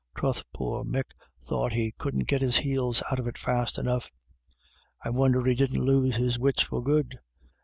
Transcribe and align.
Troth, 0.15 0.41
poor 0.51 0.83
Mick 0.83 1.11
thought 1.47 1.73
he 1.73 1.93
couldn't 1.95 2.27
git 2.27 2.41
his 2.41 2.57
heels 2.57 3.03
out 3.11 3.19
of 3.19 3.27
it 3.27 3.37
fast 3.37 3.77
enough. 3.77 4.09
I 5.05 5.11
wonder 5.11 5.45
he 5.45 5.53
didn't 5.53 5.85
lose 5.85 6.15
his 6.15 6.39
wits 6.39 6.63
for 6.63 6.81
good. 6.81 7.19